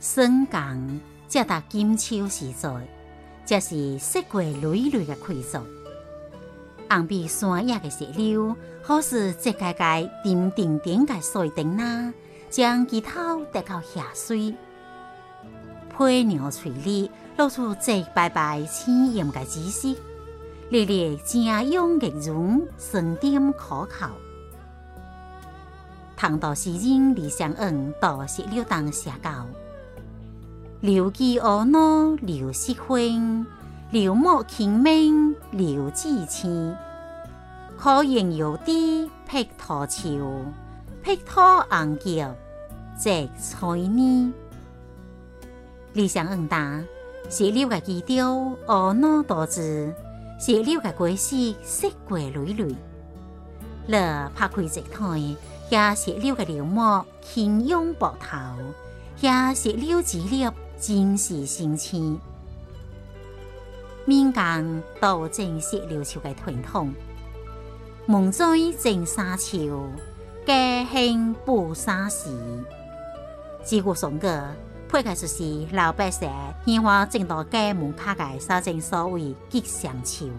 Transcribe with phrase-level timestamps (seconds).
[0.00, 0.98] 深港
[1.28, 2.70] 才达金秋时在，
[3.44, 5.62] 这是四季累累的开作。
[6.88, 12.14] 红碧山野的石榴，好似一盖盖点点点的水灯呐，
[12.48, 14.54] 将枝头带到下水。
[15.90, 19.94] 配鸟翠里露出一排排鲜艳的姿势，
[20.70, 24.06] 粒粒正涌的容，酸甜可口。
[26.16, 29.46] 唐代诗人李商隐到石榴当写稿：
[30.80, 33.46] 柳枝婀娜柳色鲜。
[33.90, 36.74] 柳木青明柳枝青，
[37.76, 40.44] 可迎油滴碧桃树，
[41.02, 42.32] 碧桃红叶
[42.96, 44.32] 结彩呢。
[45.92, 46.82] 李想恩答：
[47.28, 49.92] 石榴嘅枝条婀娜多姿，
[50.38, 52.74] 石榴嘅果实色果累累。
[53.88, 55.36] 乐拍开一台，
[55.68, 58.38] 遐石榴嘅柳木轻拥薄头，
[59.20, 60.48] 遐石榴枝叶
[60.80, 62.18] 真是新鲜。
[64.06, 66.92] 民间道正石榴树嘅传统，
[68.06, 68.46] 蒙在
[68.82, 69.90] 正沙树，
[70.46, 72.30] 家兴布三时。
[73.62, 74.48] 几乎上个
[74.88, 76.28] 配合就是老百姓
[76.64, 80.30] 喜欢正到家门口嘅沙正所谓吉祥树。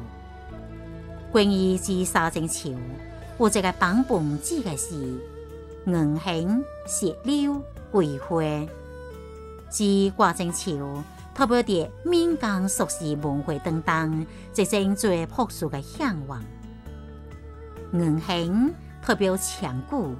[1.31, 2.75] 关于这沙正树，
[3.37, 4.95] 有一个版本指嘅是
[5.85, 7.61] 银杏、石榴、
[7.91, 8.41] 桂花，
[9.71, 11.01] 之挂正树。
[11.33, 16.43] 代表着闽江俗世文化等等，一种最朴素的向往。
[17.93, 20.13] 银杏代表强固，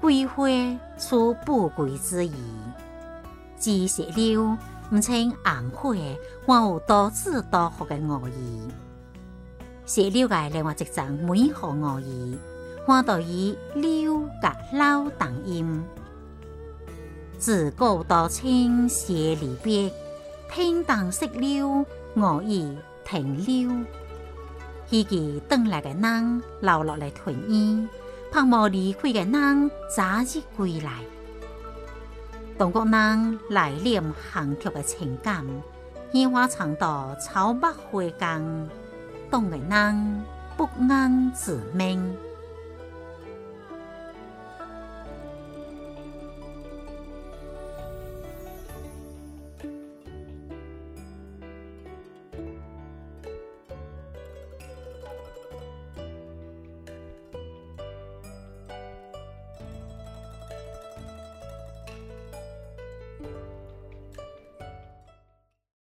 [0.00, 0.44] 桂花
[0.98, 2.32] 出富贵之意。
[3.56, 4.58] 紫石榴
[4.90, 5.94] 唔称红花，
[6.44, 8.68] 还有多姿多福的寓意。
[9.86, 12.38] 石榴嘅另外一种美好寓意，
[12.84, 15.82] 看到以榴甲老同音，
[17.42, 19.92] 自古多称谢离别。
[20.48, 23.84] 天当石榴，我意停留。
[24.86, 27.88] 希冀等来嘅人留落来团圆，
[28.30, 31.00] 盼望离开嘅人早日归来。
[32.56, 35.44] 中国人来念幸福嘅情感，
[36.12, 38.68] 烟花长到草木花干，
[39.32, 40.24] 东嘅人
[40.56, 42.16] 不安自命。